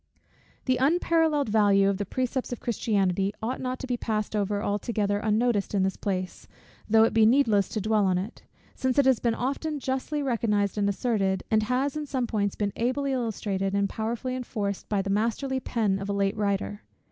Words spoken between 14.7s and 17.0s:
by the masterly pen of a late writer.